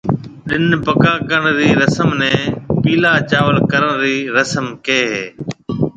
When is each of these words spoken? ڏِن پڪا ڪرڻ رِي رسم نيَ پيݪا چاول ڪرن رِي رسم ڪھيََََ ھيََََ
ڏِن 0.47 0.65
پڪا 0.85 1.13
ڪرڻ 1.29 1.43
رِي 1.57 1.69
رسم 1.81 2.09
نيَ 2.19 2.31
پيݪا 2.81 3.13
چاول 3.31 3.57
ڪرن 3.71 3.91
رِي 4.03 4.15
رسم 4.35 4.65
ڪھيََََ 4.85 4.99
ھيََََ 5.11 5.23